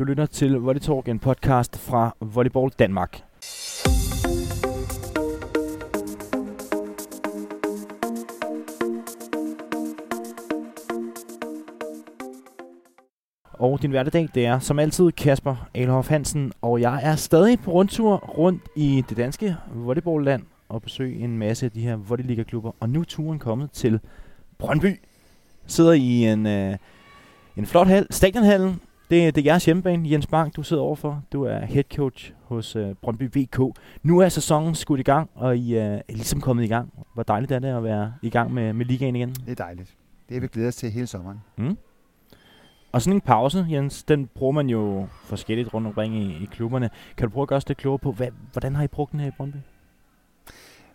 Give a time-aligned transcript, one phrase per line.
[0.00, 3.22] Du lytter til Volley Talk, en podcast fra Volleyball Danmark.
[13.52, 17.70] Og din hverdag, det er som altid Kasper Alhoff Hansen, og jeg er stadig på
[17.72, 22.72] rundtur rundt i det danske volleyballland og besøge en masse af de her volleyliga-klubber.
[22.80, 24.00] Og nu er turen kommet til
[24.58, 25.00] Brøndby.
[25.66, 26.76] Sidder i en, øh,
[27.56, 28.80] en flot hal, stadionhallen.
[29.10, 31.22] Det, det er jeres hjemmebane, Jens Bang, du sidder overfor.
[31.32, 33.60] Du er head coach hos øh, Brøndby VK.
[34.02, 36.92] Nu er sæsonen skudt i gang, og I øh, er ligesom kommet i gang.
[37.14, 39.28] Hvor dejligt er det at være i gang med, med ligaen igen?
[39.28, 39.94] Det er dejligt.
[40.28, 41.40] Det er vi glæder os til hele sommeren.
[41.56, 41.76] Mm.
[42.92, 46.90] Og sådan en pause, Jens, den bruger man jo forskelligt rundt omkring i, i klubberne.
[47.16, 49.20] Kan du prøve at gøre os lidt klogere på, hvad, hvordan har I brugt den
[49.20, 49.56] her i Brøndby?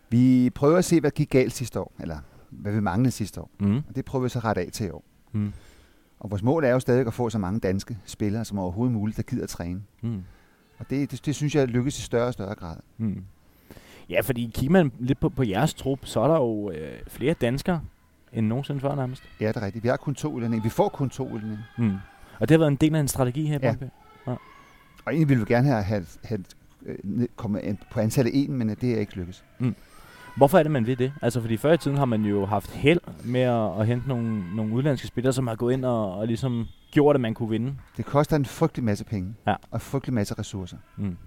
[0.10, 2.18] Vi prøver at se, hvad gik galt sidste år, eller
[2.50, 3.50] hvad vi manglede sidste år.
[3.60, 3.78] Mm.
[3.78, 5.04] Og det prøver vi så ret af til i år.
[5.32, 5.54] Mm.
[6.26, 9.18] Og vores mål er jo stadig at få så mange danske spillere som overhovedet muligt,
[9.18, 9.82] der gider at træne.
[10.02, 10.24] Mm.
[10.78, 12.76] Og det, det, det synes jeg lykkes i større og større grad.
[12.98, 13.24] Mm.
[14.10, 17.34] Ja, fordi kigger man lidt på, på jeres trup, så er der jo øh, flere
[17.34, 17.82] danskere
[18.34, 19.24] end nogensinde før nærmest.
[19.42, 19.84] Ja, det er rigtigt.
[19.84, 20.64] Vi har kun to udlændinge.
[20.64, 21.64] Vi får kun to udlændinge.
[21.78, 21.94] Mm.
[22.40, 23.76] Og det har været en del af en strategi her i Ja.
[23.76, 23.94] Brøndby.
[25.06, 26.44] Og egentlig ville vi gerne have, have, have
[26.86, 29.44] øh, ned- kommet på antallet en, men øh, det er ikke lykkes.
[30.38, 31.14] Hvorfor er det, man vil det?
[31.22, 34.56] Altså, fordi før i tiden har man jo haft held med at, at hente nogle,
[34.56, 37.76] nogle udlandske spillere, som har gået ind og, og ligesom gjort, at man kunne vinde.
[37.98, 39.36] Det koster en frygtelig masse penge.
[39.48, 39.52] Ja.
[39.52, 40.78] Og en frygtelig masse ressourcer.
[40.98, 41.18] Mm.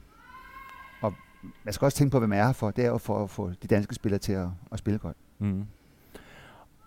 [1.65, 2.71] Man skal også tænke på, hvem man er her for.
[2.71, 5.17] Det er jo for at få de danske spillere til at, at spille godt.
[5.39, 5.65] Mm.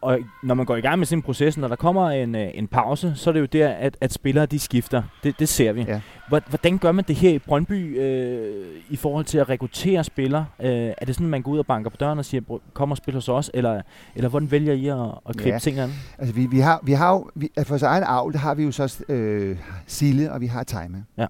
[0.02, 2.68] Og når man går i gang med sin proces, når der kommer en, øh, en
[2.68, 5.04] pause, så er det jo der, at, at spillere de skifter.
[5.24, 5.82] Det, det ser vi.
[5.82, 6.02] Ja.
[6.30, 10.46] Hvor- Hvordan gør man det her i Brøndby øh, i forhold til at rekruttere spillere?
[10.60, 12.92] Øh, er det sådan, man går ud og banker på døren og siger, "Bro, kom
[12.92, 13.52] og spil hos os?
[13.54, 13.82] Eller,
[14.16, 14.98] eller hvordan vælger I at,
[15.30, 15.60] at gribe Ja.
[15.60, 15.94] tingene?
[16.18, 18.64] Altså, vi, vi har, vi har jo, vi, for vores egen avl, der har vi
[18.64, 21.06] jo så øh, Sille, og vi har Time.
[21.18, 21.28] Ja.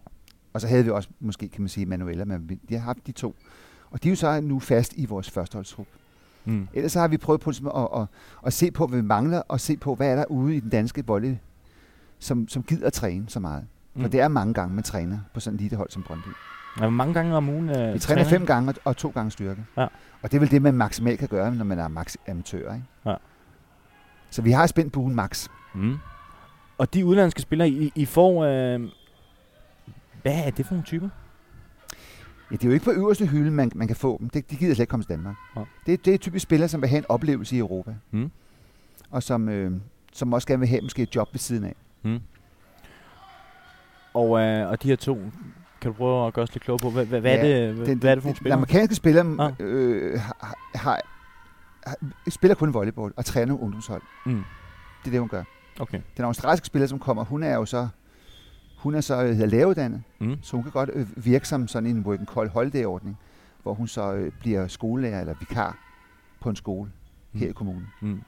[0.54, 3.12] Og så havde vi også, måske kan man sige, Manuela, men vi, har haft de
[3.12, 3.36] to.
[3.92, 5.86] Og de er jo så nu fast i vores førsteholdstrup.
[6.46, 6.68] Mm.
[6.74, 8.08] Ellers så har vi prøvet på ligesom at, at,
[8.46, 10.70] at, se på, hvad vi mangler, og se på, hvad er der ude i den
[10.70, 11.40] danske bolle,
[12.20, 13.64] som, som gider at træne så meget.
[13.96, 14.10] For Mm.
[14.10, 16.28] det er mange gange, man træner på sådan et lille hold som Brøndby.
[16.78, 19.32] Ja, hvor mange gange om ugen øh, Vi træner fem gange og, og to gange
[19.32, 19.66] styrke.
[19.78, 19.88] Ja.
[20.22, 22.74] Og det er vel det, man maksimalt kan gøre, når man er max amatør.
[22.74, 22.86] Ikke?
[23.06, 23.16] Ja.
[24.30, 25.48] Så vi har spændt buen max.
[25.76, 25.98] Mm.
[26.78, 28.46] Og de udlandske spillere, I, I får...
[28.46, 28.82] Øh,
[30.22, 31.10] hvad er det for nogle typer?
[32.52, 34.30] Ja, det er jo ikke på øverste hylde, man, man kan få dem.
[34.30, 35.36] Det, de gider slet ikke komme til Danmark.
[35.56, 35.62] Ja.
[35.86, 37.96] Det, det er typisk spillere, som vil have en oplevelse i Europa.
[38.12, 38.32] Mm.
[39.12, 39.72] Og som, øh,
[40.14, 41.76] som også gerne vil have måske et job ved siden af.
[42.04, 42.20] Mm.
[44.14, 45.18] Og, øh, og de her to,
[45.82, 47.86] kan du prøve at gøre os lidt klogere på, hvad, hvad, Ja, er, det, hvad,
[47.86, 48.56] Den, hvad er det for nogle den spillere?
[48.56, 49.66] amerikanske spiller Ja.
[49.66, 51.00] øh, har, har,
[51.88, 51.98] har,
[52.30, 54.02] spiller kun volleyball og træner ungdomshold.
[54.26, 54.34] Mm.
[55.02, 55.44] Det er det, hun gør.
[55.80, 56.02] Okay.
[56.18, 57.88] Den australske spiller, som kommer, hun er jo så
[58.84, 60.36] hun er så øh, hedder læreuddannet, Mm.
[60.42, 63.18] så hun kan godt øh, virke som sådan en work and call holiday-ordning,
[63.64, 65.78] hvor hun så øh, bliver skolelærer eller vikar
[66.42, 66.90] på en skole
[67.34, 67.88] her i kommunen.
[68.02, 68.22] Mm.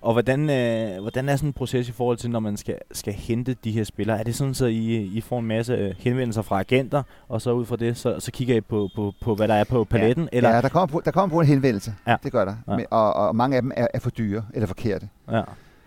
[0.00, 3.12] Og hvordan, øh, hvordan er sådan en proces i forhold til, når man skal, skal
[3.12, 4.18] hente de her spillere?
[4.18, 7.52] Er det sådan, så I, I får en masse øh, henvendelser fra agenter, og så
[7.52, 10.24] ud fra det, så, så kigger I på, på, på, hvad der er på paletten?
[10.32, 10.50] Ja, eller?
[10.54, 11.94] ja der kommer, på, der kommer på en henvendelse.
[12.06, 12.16] Ja.
[12.22, 12.54] Det gør der.
[12.68, 12.76] Ja.
[12.76, 15.08] Men, og, og mange af dem er, er for dyre eller forkerte.
[15.30, 15.42] ja.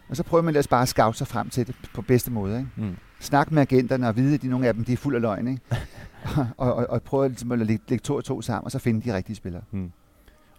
[0.10, 2.58] Og så prøver man ellers bare at scout sig frem til det på bedste måde.
[2.58, 2.70] Ikke?
[2.76, 2.96] Mm.
[3.20, 5.48] Snak med agenterne og vide, at de, nogle af dem de er fuld af løgn.
[5.48, 5.62] Ikke?
[6.58, 9.10] og, og, og prøve ligesom at lægge, lægge to og to sammen, og så finde
[9.10, 9.62] de rigtige spillere.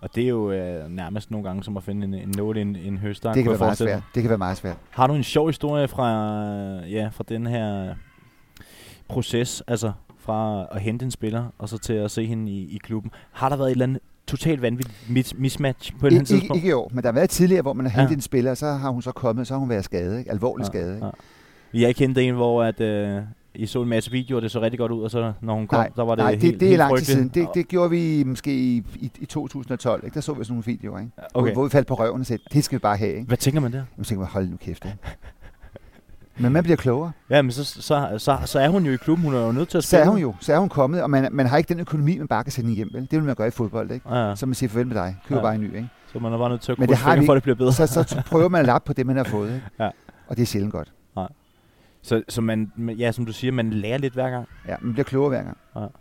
[0.01, 2.61] Og det er jo øh, nærmest nogle gange som at finde en, en nål i
[2.61, 3.33] en, en høster.
[3.33, 4.03] Det kan være meget svært.
[4.15, 4.77] Det kan være meget svært.
[4.91, 6.11] Har du en sjov historie fra,
[6.85, 7.95] ja, fra den her
[9.09, 12.79] proces, altså fra at hente en spiller, og så til at se hende i, i
[12.79, 13.11] klubben?
[13.33, 16.41] Har der været et eller andet totalt vanvittigt mis- mismatch på et eller andet ikke,
[16.41, 16.59] tidspunkt?
[16.59, 18.17] ikke i år, men der har været tidligere, hvor man har hentet Ja.
[18.17, 20.19] en spiller, så har hun så kommet, så har hun været skadet.
[20.19, 20.31] Ikke?
[20.31, 20.95] Alvorlig skadet.
[20.95, 21.07] Ikke?
[21.07, 21.11] Ja.
[21.73, 23.21] Vi har ikke hentet en, hvor at, øh,
[23.55, 25.77] I så en masse videoer, det så rigtig godt ud, og så når hun kom,
[25.79, 27.29] Nej, der var det Nej, helt, det, det er lang tid siden.
[27.29, 30.05] Det, det gjorde vi måske i, i, i 2012.
[30.05, 30.15] Ikke?
[30.15, 31.11] Der så vi sådan nogle videoer, ikke?
[31.35, 31.47] Okay.
[31.47, 33.15] Hvor, hvor vi faldt på røven og sagde, det skal vi bare have.
[33.15, 33.27] Ikke?
[33.27, 33.83] Hvad tænker man der?
[33.97, 34.85] Man tænker, hold nu kæft.
[34.85, 34.97] Ikke?
[36.39, 37.13] Men man bliver klogere.
[37.31, 39.69] Ja, men så, så, så, så er hun jo i klubben, hun er jo nødt
[39.69, 40.05] til at Så spille.
[40.05, 40.35] er hun jo.
[40.41, 42.75] Så er hun kommet, og man, man har ikke den økonomi, man bare kan sende
[42.75, 42.91] hjem.
[42.93, 43.03] Vel?
[43.03, 43.91] Det vil man gøre i fodbold.
[43.91, 44.15] Ikke?
[44.15, 45.17] Ja, Så man siger farvel med dig.
[45.29, 45.43] Køb Ja.
[45.43, 45.75] bare en ny.
[45.77, 45.89] Ikke?
[46.13, 47.57] så man er bare nødt til at Men det har vi for at det bliver
[47.57, 47.73] bedre.
[47.87, 49.55] Så, så prøver man at lappe på det, man har fået.
[49.55, 49.67] Ikke?
[49.81, 49.91] Ja.
[50.29, 50.93] Og det er sjældent godt.
[52.03, 54.49] Så, så man, ja, som du siger, man lærer lidt hver gang.
[54.69, 55.93] Ja, man bliver klogere hver gang.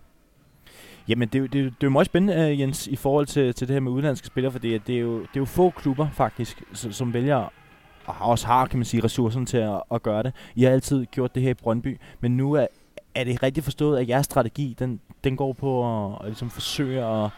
[1.08, 3.68] Jamen, det, er det, det er jo meget spændende, uh, Jens, i forhold til, til
[3.68, 6.08] det her med udenlandske spillere, fordi at det, er jo, det er jo få klubber,
[6.14, 7.52] faktisk, som, som vælger,
[8.06, 10.34] og også har, kan man sige, ressourcerne til at, at gøre det.
[10.56, 12.68] I har altid gjort det her i Brøndby, men nu er,
[13.16, 17.04] er det rigtig forstået, at jeres strategi, den, den går på at, at ligesom forsøge
[17.06, 17.30] at,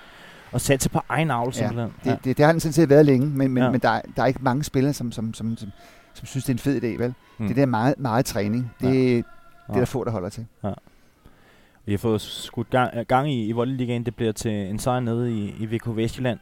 [0.53, 1.93] at satse på egen avl, simpelthen.
[2.03, 3.63] Det, det, det har den sådan set været længe, men, men, Ja.
[3.65, 3.71] ja.
[3.71, 5.69] men der, er- der er ikke mange spillere, som, som, som, som,
[6.13, 7.03] som synes, det er en fed idé.
[7.03, 7.13] Vel?
[7.37, 7.47] Mm.
[7.47, 8.91] Det der meget, meget træning, det, Ja.
[8.93, 9.23] det
[9.69, 9.73] Ja.
[9.73, 10.45] er der få, der holder til.
[11.85, 14.05] Vi har fået skudt gang, gang i, i Voldeligaen.
[14.05, 16.39] Det bliver til en sejr nede i, i VK Vestjylland.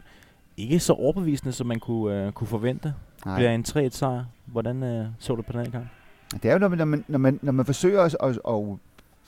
[0.57, 2.93] Ikke så overbevisende, som man kunne, uh, kunne forvente.
[3.25, 4.23] Det bliver en 3-1 sejr.
[4.45, 5.89] Hvordan uh, så du på den her gang?
[6.33, 8.77] Det er jo, når man, når man, når man, når man forsøger at, at, at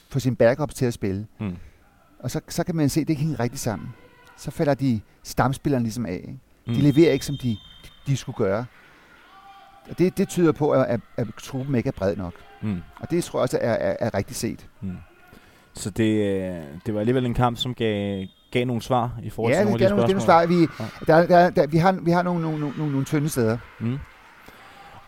[0.10, 1.28] få sin backups til at spille.
[1.40, 1.58] Mm.
[2.20, 3.90] Og så, så kan man se, at det ikke hænger rigtigt sammen.
[4.38, 6.14] Så falder de stamspillerne ligesom af.
[6.14, 6.40] Ikke?
[6.68, 6.74] Mm.
[6.74, 7.58] De leverer ikke, som de,
[8.08, 8.66] de skulle gøre.
[9.90, 12.34] Og det, det tyder på, at, at, at truppen ikke er bred nok.
[12.62, 12.82] Mm.
[13.00, 14.68] Og det tror jeg også er, er, er rigtigt set.
[14.82, 14.98] Mm.
[15.74, 18.26] Så det, øh, det var alligevel en kamp, som gav,
[18.58, 20.20] gav nogle svar i forhold Ja, til det nogle af er de nogle, det er
[20.20, 20.50] spørgsmål.
[20.50, 20.68] nogle
[21.08, 21.18] svar.
[21.26, 23.58] Vi, der, der, der, vi, har, vi har nogle, nogle, nogle, nogle, nogle tynde steder.
[23.80, 23.98] Mm.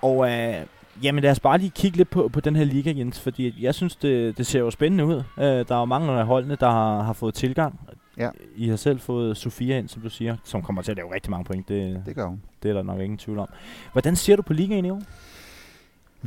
[0.01, 0.55] Og øh,
[1.03, 3.75] jamen lad os bare lige kigge lidt på, på den her liga, Jens, fordi jeg
[3.75, 5.15] synes, det, det ser jo spændende ud.
[5.37, 7.79] Øh, der er jo mange af holdene, der har, har fået tilgang.
[8.17, 8.29] Ja.
[8.55, 11.31] I har selv fået Sofia ind, som du siger, som kommer til at lave rigtig
[11.31, 11.67] mange point.
[11.69, 12.41] Det, Det gør hun.
[12.63, 13.47] det er der nok ingen tvivl om.
[13.91, 15.01] Hvordan ser du på ligaen i år?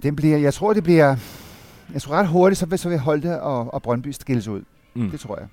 [0.02, 1.16] Den bliver, jeg tror, det bliver...
[1.92, 4.62] Jeg tror ret hurtigt, så vil, så vil Holte og, og Brøndby skilles ud.
[4.94, 5.10] Mm.
[5.10, 5.48] Det tror jeg.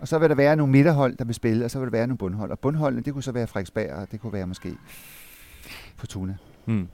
[0.00, 2.06] Og så vil der være nogle midterhold, der vil spille, og så vil der være
[2.06, 2.50] nogle bundhold.
[2.50, 4.74] Og bundholdene, det kunne så være Frederiksberg, og det kunne være måske
[5.96, 6.36] Fortuna.
[6.66, 6.88] Mm.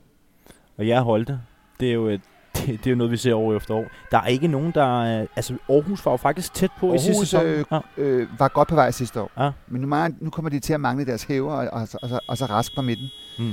[0.78, 1.40] Og jeg Holte,
[1.80, 2.20] det er jo et,
[2.56, 3.84] det, det er jo noget, vi ser år efter år.
[4.10, 5.02] Der er ikke nogen, der...
[5.04, 7.46] er- Altså, Aarhus var jo faktisk tæt på i sidste Aarhus, sæson.
[7.46, 7.64] øh,
[7.98, 8.02] ja.
[8.02, 9.30] Øh, var godt på vej sidste år.
[9.38, 9.50] Ja.
[9.68, 12.20] Men nu, mangler- nu kommer de til at mangle deres hæver, og, og, og, og,
[12.28, 13.08] og så rask på midten.
[13.38, 13.52] Mm.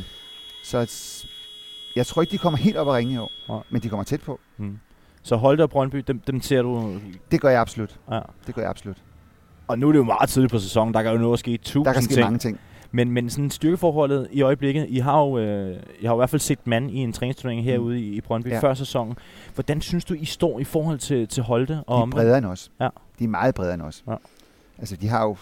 [0.63, 0.77] Så
[1.95, 3.31] jeg tror ikke, de kommer helt op at ringe i år.
[3.49, 3.59] Nej.
[3.69, 4.39] Men de kommer tæt på.
[4.57, 4.79] Mm.
[5.23, 6.99] Så Holte og Brøndby, dem, dem ser du...
[7.31, 7.99] Det gør jeg absolut.
[8.11, 8.19] Ja.
[8.47, 8.97] Det gør jeg absolut.
[9.67, 10.93] Og nu er det jo meget tidligt på sæsonen.
[10.93, 12.23] Der kan jo nå at ske tusind Der kan ske ting.
[12.23, 12.59] mange ting.
[12.91, 16.29] Men, men sådan styrkeforholdet i øjeblikket, I har jo, øh, I har jo i hvert
[16.29, 18.59] fald set mand i en træningsturnering herude i, i Brøndby ja.
[18.59, 19.15] Før sæsonen.
[19.55, 21.83] Hvordan synes du, I står i forhold til, til Holte?
[21.87, 22.71] Og De er bredere end os.
[22.81, 22.89] Ja.
[23.19, 24.03] De er meget bredere end os.
[24.07, 24.15] Ja.
[24.79, 25.35] Altså, de har jo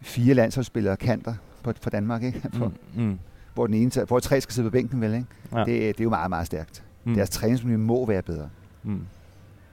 [0.00, 2.42] fire landsholdsspillere kanter på, for Danmark, ikke?
[2.52, 3.18] For, Mm, mm,
[3.54, 5.14] hvor, den ene, hvor tre skal sidde på bænken, vel?
[5.14, 5.26] Ikke?
[5.52, 5.58] ja.
[5.58, 6.82] Det, det er jo meget, meget stærkt.
[7.04, 7.16] mm, Mm.
[7.16, 8.48] Deres træningsmiljø må være bedre.
[8.82, 9.00] mm.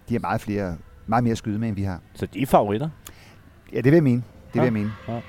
[0.10, 0.78] De har meget flere,
[1.08, 2.00] meget mere skyde med, end vi har.
[2.14, 2.90] Så de er favoritter?
[3.74, 4.24] Ja, det vil jeg mene.
[4.54, 4.64] Det vil Ja.
[4.64, 4.92] jeg mene.
[5.08, 5.20] Ja.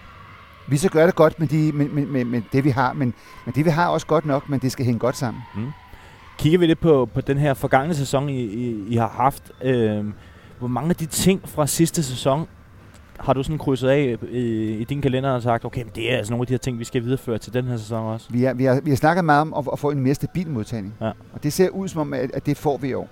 [0.69, 3.15] Vi skal gøre det godt med, de, med, med, med, med det, vi har, men,
[3.45, 5.43] men det, vi har, er også godt nok, men det skal hænge godt sammen.
[5.57, 5.67] Mm.
[6.39, 9.53] Kigger vi lidt på, på den her forgangne sæson, I, I, I har haft.
[9.63, 10.05] Øh,
[10.59, 12.47] hvor mange af de ting fra sidste sæson
[13.21, 16.17] har du sådan krydset af i, i din kalender og sagt, okay, men det er
[16.17, 18.27] altså nogle af de her ting, vi skal videreføre til den her sæson også?
[18.31, 20.49] Vi har, vi har, vi har snakket meget om at, at få en mere stabil
[20.51, 20.95] modtagning.
[21.01, 21.07] Ja.
[21.33, 23.09] Og det ser ud som om, at, at det får vi i år.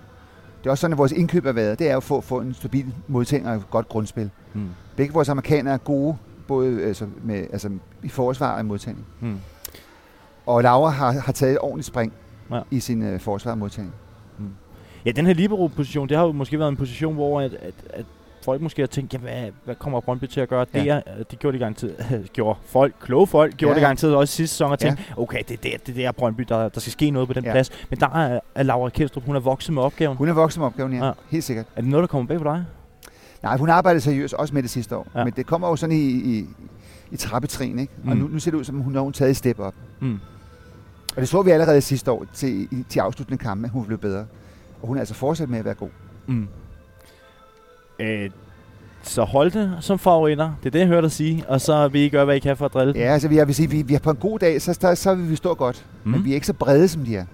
[0.59, 1.79] Det er også sådan, at vores indkøb har været.
[1.79, 4.31] Det er at få, en stabil modtagning og et godt grundspil.
[4.55, 4.69] Mm.
[4.97, 6.17] Begge vores amerikanere er gode,
[6.49, 7.71] både altså, med, altså,
[8.03, 9.07] i forsvar og i modtagning.
[9.21, 9.39] Mm.
[10.47, 12.13] Og Laura har, har taget et ordentligt spring
[12.51, 12.61] Ja.
[12.71, 13.95] i sin uh, forsvar og modtagning.
[15.07, 18.05] Ja, den her libero-position, det har jo måske været en position, hvor at, at, at
[18.49, 20.81] folk måske har tænkt, ja, hvad, hvad kommer Brøndby til at gøre Ja.
[20.85, 21.01] der?
[21.31, 23.85] Det gjorde de garanteret, gjorde folk, kloge folk, gjorde Ja, det ja.
[23.87, 24.87] garanteret også sidste sæson og Ja.
[24.87, 27.35] tænkte, okay, det er der, det er der Brøndby, der, der skal ske noget på
[27.35, 27.53] den Ja.
[27.53, 27.71] plads.
[27.91, 30.17] Men der er, er Laura Kjeldstrup, hun er vokset med opgaven.
[30.17, 30.99] Hun er vokset med opgaven, ja.
[30.99, 31.07] Ja.
[31.07, 31.13] ja.
[31.31, 31.67] Helt sikkert.
[31.77, 32.65] Er det noget, der kommer bag på dig?
[33.43, 35.07] Nej, hun arbejdede seriøst også med det sidste år.
[35.15, 35.19] Ja.
[35.19, 35.25] Ja.
[35.25, 36.47] Men det kommer jo sådan i, i,
[37.11, 37.93] i trappetrin, ikke?
[38.07, 38.17] Og Mm.
[38.23, 39.75] nu, nu ser det ud som, hun har hun taget et step op.
[40.01, 40.19] Mm.
[41.17, 44.27] Og det så vi allerede sidste år til, til afsluttende kampe, at hun blev bedre.
[44.83, 45.89] Og hun er altså fortsat med at være god.
[46.27, 46.49] Mm.
[47.99, 48.31] Øh,
[49.03, 52.09] så Holte som favoritter, det er det, jeg hørte dig sige, og så vil I
[52.09, 53.03] gøre, hvad I kan for at drille dem.
[53.03, 54.95] Ja, altså vi, jeg vil sige, vi, vi er på en god dag, så, så,
[54.95, 55.87] så vil vi stå godt.
[56.05, 56.11] Mm.
[56.11, 57.25] Men vi er ikke så brede, som de er.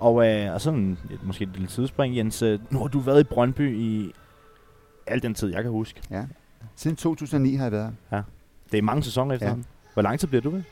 [0.00, 2.42] Og, øh, og sådan et, måske et lille tidsspring, Jens.
[2.42, 4.12] Øh, nu har du været i Brøndby i
[5.06, 6.00] al den tid, jeg kan huske.
[6.10, 6.22] Ja.
[6.76, 8.22] Siden 2009 har jeg været her.
[8.72, 9.64] Det er mange sæsoner efterhånden.
[9.92, 10.62] Hvor lang tid bliver du ved?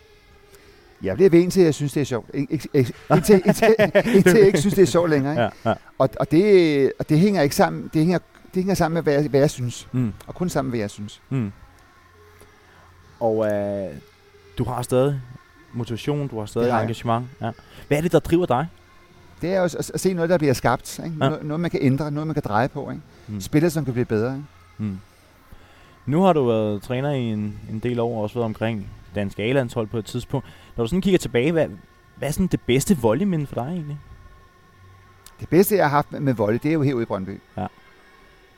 [1.03, 2.29] Jeg bliver ved indtil, jeg synes, det er sjovt.
[2.35, 2.71] Ik- Indtil,
[3.47, 3.75] indtil,
[4.15, 5.33] indtil jeg ikke synes, det er sjovt længere.
[5.33, 5.43] Ikke?
[5.43, 5.75] Ja, ja.
[5.99, 7.83] Og, og, det, og det hænger ikke sammen.
[7.95, 8.19] Det hænger,
[8.57, 9.89] det hænger sammen med, hvad jeg, hvad jeg synes.
[9.93, 10.13] Mm.
[10.27, 11.23] Og kun sammen med, hvad jeg synes.
[11.31, 11.53] Mm.
[13.21, 13.95] Og øh,
[14.59, 15.21] du har stadig
[15.73, 17.27] motivation, du har stadig har engagement.
[17.41, 17.51] Ja.
[17.89, 18.67] Hvad er det, der driver dig?
[19.43, 21.01] Det er jo at, at se noget, der bliver skabt.
[21.05, 21.17] Ikke?
[21.25, 21.29] Ja.
[21.43, 22.11] Noget, man kan ændre.
[22.11, 22.91] Noget, man kan dreje på.
[22.91, 23.03] Ikke?
[23.29, 23.41] Mm.
[23.41, 24.33] Spillere, som kan blive bedre.
[24.33, 24.45] Ikke?
[24.79, 24.99] Mm.
[26.07, 29.39] Nu har du været træner i en, en del år, og også været omkring dansk
[29.39, 30.47] A-landshold på et tidspunkt.
[30.77, 31.69] Når du sådan kigger tilbage, hvad,
[32.17, 33.99] hvad er sådan det bedste voldeyminde for dig egentlig?
[35.41, 37.41] Det bedste, jeg har haft med, med volley, det er jo herude i Brøndby.
[37.57, 37.67] Ja.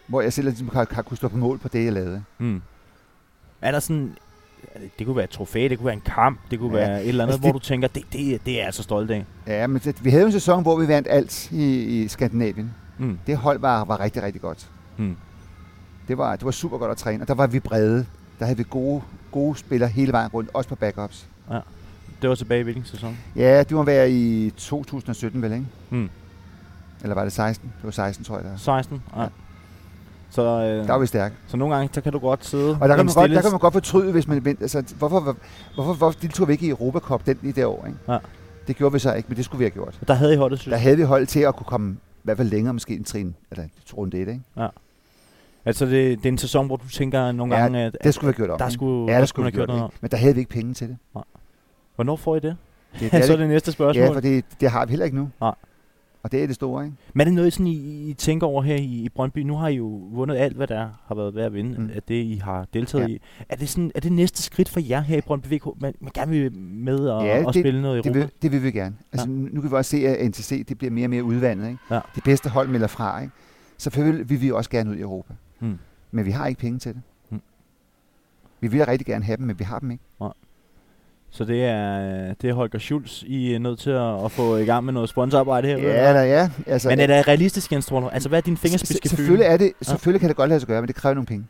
[0.08, 2.22] Hvor jeg selv ligesom har, har kunne stå på mål på det, jeg lavede.
[2.38, 2.62] Mm.
[3.62, 4.16] Er der sådan,
[4.98, 6.82] det kunne være et trofæ, det kunne være en kamp, det kunne ja.
[6.84, 6.90] Ja.
[6.90, 8.82] være et eller andet, Altså, hvor det- du tænker, det, det, det er jeg så
[8.82, 9.24] stolt af.
[9.46, 12.74] Ja, men det, vi havde en sæson, hvor vi vandt alt i, i Skandinavien.
[12.98, 13.18] Mm.
[13.26, 14.70] Det hold var, var rigtig, rigtig godt.
[14.96, 15.16] Mm.
[16.08, 18.06] Det var, det var super godt at træne, og der var vi brede.
[18.38, 21.26] Der havde vi gode, gode spillere hele vejen rundt, også på backups.
[22.22, 23.18] Det var tilbage i hvilken sæson?
[23.36, 25.66] Ja, det må være i 2017 vel, ikke?
[25.90, 26.08] Mm.
[27.02, 27.72] Eller var det 16?
[27.76, 28.56] Det var 16, tror jeg, der.
[28.56, 29.02] 16?
[29.16, 29.22] Ja.
[29.22, 29.28] Ja.
[30.30, 31.34] Så, øh, Der var vi stærke.
[31.46, 33.50] så nogle gange, så kan du godt sidde Og der kan, man godt, der kan
[33.50, 34.46] man godt fortryde, hvis man...
[34.60, 35.36] Altså, hvorfor, hvorfor,
[35.74, 37.98] hvorfor, hvorfor deltog vi ikke i Europacup den i det år, ikke?
[38.12, 38.18] Ja.
[38.66, 39.98] Det gjorde vi så ikke, men det skulle vi have gjort.
[40.08, 42.36] Der havde I holdet, synes Der havde vi hold til at kunne komme i hvert
[42.36, 43.64] fald længere måske en trin, eller
[43.96, 44.40] runde et, ikke?
[45.64, 48.28] Altså, det, det er en sæson, hvor du tænker nogle Ja, gange, at, Det skulle
[48.28, 48.58] vi have gjort om.
[48.58, 49.90] der skulle, ja, der skulle vi have gjort noget.
[49.90, 49.98] ikke.
[50.00, 50.96] Men der havde vi ikke penge til det.
[51.14, 51.24] om.
[51.94, 52.56] Hvornår får I det?
[53.00, 54.04] Det, Det er så det næste spørgsmål.
[54.04, 55.30] Ja, for det, det har vi heller ikke nu.
[55.40, 55.54] Nej.
[56.22, 56.96] Og det er det store, ikke?
[57.14, 59.38] Men er det noget, sådan, I, I tænker over her i, i Brøndby?
[59.38, 61.90] Nu har I jo vundet alt, hvad der har været værd at vinde, Mm.
[61.94, 63.08] af det, I har deltaget Ja.
[63.08, 63.14] ja.
[63.14, 63.20] i.
[63.48, 65.64] Er det, sådan, er det næste skridt for jer her i Brøndby VK?
[65.80, 68.18] Man, man gerne vil med og, Ja, og det- spille noget i Det Europa?
[68.18, 68.96] vil, det vil vi gerne.
[69.12, 71.66] Altså, nu nu kan vi også se, at NTC det bliver mere og mere udvandet.
[71.68, 71.78] Ikke?
[71.90, 72.00] Ja.
[72.16, 73.20] De bedste hold melder fra.
[73.20, 73.32] Ikke?
[73.78, 75.34] Selvfølgelig vil vi også gerne ud i Europa.
[75.60, 75.78] Mm.
[76.10, 77.02] Men vi har ikke penge til det.
[77.30, 77.40] Mm.
[78.60, 80.04] Vi vil rigtig gerne have dem, men vi har dem ikke.
[81.30, 84.64] Så det er, det er Holger Schulz, I er nødt til at, at få i
[84.64, 85.78] gang med noget sponsorarbejde her?
[85.78, 86.50] Ja, eller ja.
[86.66, 88.14] Altså, Men er det realistisk, Jens Thorne?
[88.14, 90.60] Altså, hvad er din s- fingerspids s- Selvfølgelig, er det, selvfølgelig kan det godt lade
[90.60, 91.46] sig gøre, men det kræver nogle penge.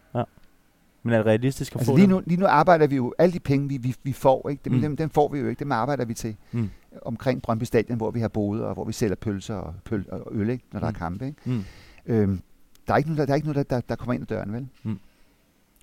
[1.03, 2.11] Men er det realistisk at Altså, få lige, dem?
[2.11, 4.61] nu, lige nu arbejder vi jo, alle de penge, vi, vi, vi får, ikke?
[4.65, 4.77] Dem, Mm.
[4.79, 4.83] mm.
[4.83, 6.71] dem, dem får vi jo ikke, dem arbejder vi til Mm.
[7.03, 10.29] omkring Brøndby Stadion, hvor vi har boet, og hvor vi sælger pølser og, pøl, og
[10.33, 10.65] øl, ikke?
[10.73, 10.95] når der Mm.
[10.95, 11.27] er kampe.
[11.27, 11.39] Ikke?
[11.45, 11.65] Mm.
[12.07, 12.41] Øhm,
[12.87, 14.27] der er ikke noget, der, der, er ikke noget, der, der, der kommer ind ad
[14.27, 14.67] døren, vel?
[14.83, 14.99] Mm.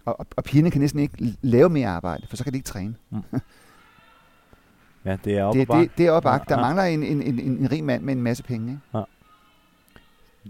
[0.05, 2.67] Og, og, og pigerne kan næsten ikke lave mere arbejde, for så kan de ikke
[2.67, 2.95] træne.
[5.05, 6.61] Ja, det er op Det, det, det er op Ja, ja, Der ja.
[6.61, 8.71] mangler en, en, en, en, rig mand med en masse penge.
[8.71, 9.05] Ikke?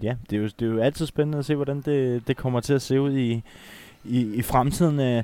[0.01, 2.59] Ja, det er, jo, det er jo altid spændende at se, hvordan det, det kommer
[2.59, 3.43] til at se ud i,
[4.03, 4.99] i, i fremtiden.
[4.99, 5.23] Øh,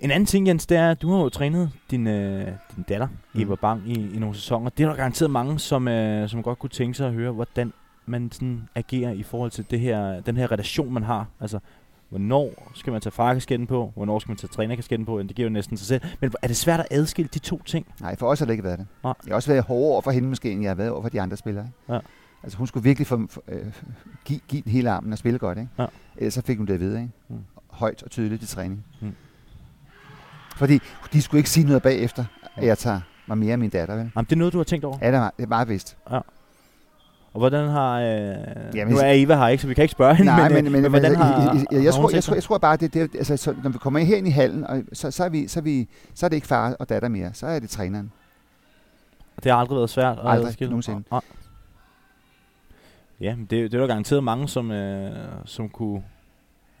[0.00, 3.08] En anden ting, Jens, det er, at du har jo trænet din, øh, din datter,
[3.32, 3.40] Mm.
[3.40, 4.70] Eva Bang, i, i nogle sæsoner.
[4.70, 7.72] Det er der garanteret mange, som, øh, som godt kunne tænke sig at høre, hvordan
[8.06, 11.26] man sådan agerer i forhold til det her, den her relation, man har.
[11.40, 11.58] Altså,
[12.08, 13.92] hvornår skal man tage farkasketten på?
[13.96, 15.22] Hvornår skal man tage trænerkasketten på?
[15.22, 16.02] Det giver jo næsten sig selv.
[16.20, 17.86] Men er det svært at adskille de to ting?
[18.00, 18.86] Nej, for os har det ikke været det.
[19.04, 19.14] Nej.
[19.26, 21.08] Jeg har også været hårdere over for hende måske, end jeg har været over for
[21.08, 21.64] de andre spillere.
[21.64, 21.92] Ikke?
[21.94, 21.98] Ja.
[22.42, 23.66] Altså hun skulle virkelig for, øh,
[24.24, 25.58] give, give den hele armen og spille godt.
[25.58, 25.70] Ikke?
[25.78, 25.86] Ja.
[26.16, 27.00] Ellers så fik hun det at vide.
[27.00, 27.12] Ikke?
[27.28, 27.36] Mm.
[27.70, 28.84] Højt og tydeligt i træning.
[29.00, 29.14] Mm.
[30.56, 30.78] Fordi
[31.12, 32.24] de skulle ikke sige noget bagefter,
[32.56, 33.94] at jeg tager mig mere af min datter.
[33.94, 34.10] Vel?
[34.16, 34.98] Jamen, det er noget, du har tænkt over.
[35.02, 35.96] Ja, det er meget, det er meget vist.
[37.32, 38.00] Og hvordan har...
[38.00, 38.36] Øh,
[38.74, 40.32] Jamen, nu er Eva her ikke, så vi kan ikke spørge hende.
[40.32, 42.42] Nej, men, men, øh, men, men hvordan har, jeg, jeg, jeg, tror, jeg, tror, jeg
[42.42, 45.24] tror bare, det, det, altså, så, når vi kommer ind i hallen, og så, så,
[45.24, 47.30] er vi, så, er vi, så er det ikke far og datter mere.
[47.34, 48.12] Så er det træneren.
[49.44, 50.70] Det har aldrig været svært at Aldrig, adskille.
[50.70, 51.02] nogensinde.
[51.10, 51.20] Nej.
[53.20, 55.12] Ja, men det, det er der garanteret mange, som, øh,
[55.44, 56.02] som kunne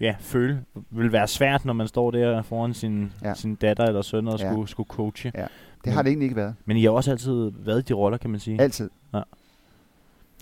[0.00, 3.34] ja, føle, vil være svært, når man står der foran sin, ja.
[3.34, 4.50] Sin datter eller søn og Ja.
[4.52, 5.32] skulle, skulle coache.
[5.34, 5.46] Ja.
[5.84, 6.54] Det har det egentlig ikke været.
[6.64, 8.60] Men I har også altid været i de roller, kan man sige.
[8.60, 8.90] Altid.
[9.14, 9.20] Ja.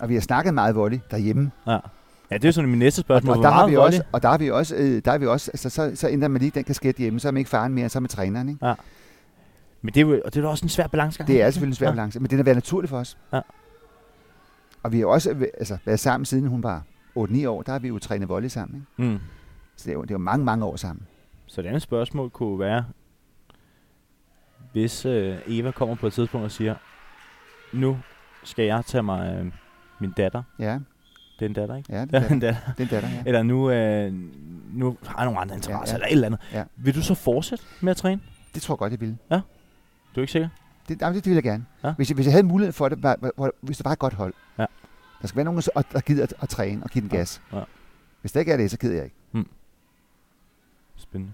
[0.00, 1.50] Og vi har snakket meget volley derhjemme.
[1.66, 1.78] Ja.
[2.30, 3.30] ja, det er sådan mit næste spørgsmål.
[3.30, 5.26] og, Hvor der har vi også, og der har vi også, øh, der har vi
[5.26, 7.74] også altså, så, så ændrer man lige den kasket hjemme, så er man ikke faren
[7.74, 8.48] mere, så er man træneren.
[8.48, 8.74] Ikke?
[9.82, 11.28] Men det er, jo, og det er også en svær balancegang.
[11.28, 11.92] Det er selvfølgelig en svær Ja.
[11.92, 13.18] balance, men det har været naturligt for os.
[13.32, 13.40] Ja.
[14.82, 16.82] Og vi har også øh, altså, været sammen siden hun var
[17.18, 18.86] 8-9 år, der har vi jo trænet volley sammen.
[18.98, 19.10] Ikke?
[19.12, 19.18] Mm.
[19.76, 21.06] Så det er, jo, det er jo mange, mange år sammen.
[21.46, 22.84] Så det andet spørgsmål kunne være,
[24.72, 26.74] hvis øh, Eva kommer på et tidspunkt og siger,
[27.72, 27.98] nu
[28.44, 29.44] skal jeg tage mig af
[30.00, 30.42] min datter.
[30.58, 30.78] Ja,
[31.38, 31.92] Det er en datter, ikke?
[31.92, 32.60] ja det Ja, er en datter.
[32.78, 33.22] Det er datter, ja.
[33.26, 34.12] Eller nu, øh,
[34.72, 35.94] nu har jeg nogle andre interesser, Ja, ja.
[35.94, 36.40] eller et eller andet.
[36.52, 36.64] Ja.
[36.76, 38.20] Vil du så fortsætte med at træne?
[38.54, 39.16] Det tror jeg godt, jeg ville.
[39.30, 40.48] Du er ikke sikker?
[40.88, 41.66] Det, jamen, det, det ville jeg gerne.
[41.84, 41.92] Ja.
[41.92, 44.14] Hvis, jeg, hvis jeg havde mulighed for det, var, var, hvis der var et godt
[44.14, 44.34] hold.
[44.58, 44.66] Ja.
[45.22, 47.42] Der skal være nogen, der, der gider at, at træne og give den Ja, gas.
[47.52, 47.60] ja.
[48.20, 49.16] Hvis der ikke er det, så gider jeg ikke.
[50.96, 51.32] Spændende.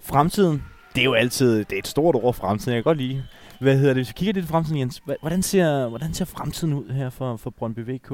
[0.00, 2.74] Fremtiden, det er jo altid det er et stort ord, fremtiden.
[2.74, 3.24] Jeg kan godt lide.
[3.60, 3.96] Hvad hedder det?
[3.96, 7.36] Hvis vi kigger lidt i fremtiden, Jens, hvordan ser, hvordan ser fremtiden ud her for,
[7.36, 8.12] for Brøndby VK?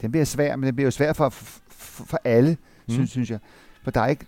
[0.00, 2.56] Den bliver svær, men den bliver jo svær for, for, for alle,
[2.88, 2.92] Mm.
[2.94, 3.38] synes, synes jeg.
[3.82, 4.26] For der er ikke...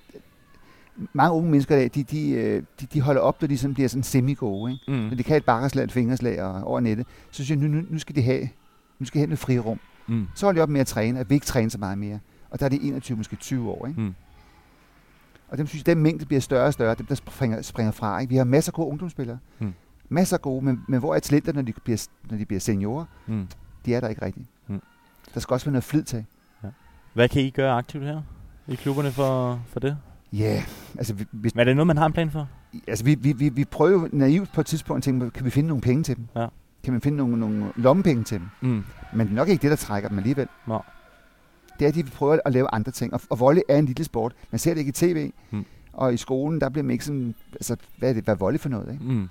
[1.12, 4.02] Mange unge mennesker, de, de, øh, de, de holder op, når de sådan bliver sådan
[4.02, 4.72] semi-gode.
[4.72, 4.84] Ikke?
[4.92, 4.96] Mm.
[5.08, 7.82] Når de kan et bakkerslag, et fingerslag og over nettet, så synes jeg, nu, nu,
[7.90, 8.48] nu skal de have
[8.98, 9.80] nu skal de have noget frirum.
[10.06, 10.26] Mm.
[10.34, 12.18] Så holder de op med at træne, at vi ikke træner så meget mere.
[12.50, 13.86] Og der er de 21, måske 20 år.
[13.86, 14.00] Ikke?
[14.00, 14.14] Mm.
[15.48, 18.18] Og dem synes jeg, den mængde bliver større og større, dem der springer, springer fra.
[18.18, 18.30] Ikke?
[18.30, 19.38] Vi har masser af gode ungdomsspillere.
[19.58, 19.72] Mm.
[20.08, 23.04] Masser af gode, men, men hvor er talenter, når de bliver, når de bliver seniorer?
[23.26, 23.48] Mm.
[23.86, 24.46] De er der ikke rigtigt.
[24.66, 24.82] Mm.
[25.34, 26.24] Der skal også være noget flid til.
[27.14, 28.22] Hvad kan I gøre aktivt her
[28.68, 29.98] i klubberne for, for det?
[30.32, 30.62] Ja, yeah.
[30.98, 32.48] altså, vi, vi, Men er det noget, man har en plan for?
[32.88, 35.50] altså vi, vi, vi, vi prøver jo naivt på et tidspunkt at tænke, kan vi
[35.50, 36.26] finde nogle penge til dem?
[36.36, 36.46] Ja.
[36.84, 38.48] Kan vi finde nogle, nogle lommepenge til dem?
[38.60, 38.84] Mm.
[39.12, 40.48] Men det er nok ikke det, der trækker dem alligevel.
[40.66, 40.80] Nå.
[41.78, 43.14] Det er, at de prøver at lave andre ting.
[43.14, 44.32] Og, og volley er en lille sport.
[44.50, 45.30] Man ser det ikke i tv.
[45.50, 45.64] Mm.
[45.92, 47.34] Og i skolen, der bliver man ikke sådan...
[47.52, 48.24] Altså, hvad er det?
[48.24, 48.92] Hvad er volley for noget?
[48.92, 49.04] Ikke?
[49.04, 49.28] Mm.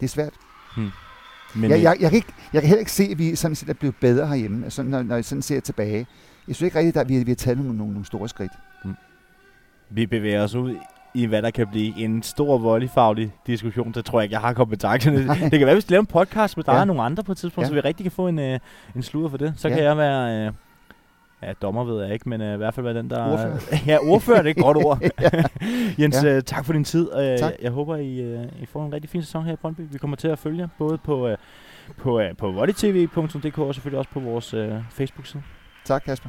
[0.00, 0.32] Det er svært.
[1.54, 3.68] Men, Jeg, jeg, jeg, kan ikke, jeg kan heller ikke se, at vi sådan set
[3.68, 6.06] er blevet bedre herhjemme, altså, når, når jeg sådan ser tilbage.
[6.48, 8.52] Jeg synes ikke rigtigt, at vi, vi har taget nogle, nogle, nogle store skridt.
[9.90, 10.76] vi bevæger os ud
[11.14, 13.92] i, hvad der kan blive en stor volleyfaglig diskussion.
[13.92, 15.26] Det tror jeg ikke, jeg har kompetencerne.
[15.26, 15.38] Nej.
[15.50, 16.80] det kan være, hvis vi laver en podcast med dig Ja.
[16.80, 17.68] og nogle andre på et tidspunkt, Ja.
[17.68, 18.58] så vi rigtig kan få en, øh,
[18.96, 19.54] en sludder for det.
[19.56, 19.74] Så Ja.
[19.74, 20.46] kan jeg være...
[20.46, 20.52] Øh,
[21.42, 23.32] Ja, dommer ved jeg ikke, men øh, i hvert fald være den, der...
[23.32, 23.58] Ordfører.
[23.86, 24.98] ja, ordfører, det er et godt ord.
[26.00, 26.36] Jens, Ja.
[26.36, 27.10] øh, tak for din tid.
[27.16, 27.52] Øh, Tak.
[27.62, 29.80] Jeg håber, I, øh, I får en rigtig fin sæson her i Brøndby.
[29.92, 31.36] Vi kommer til at følge jer, både på, øh,
[31.98, 35.42] på, uh, på volleytv.dk og selvfølgelig også på vores uh, Facebook-side.
[35.84, 36.28] Tak, Kasper.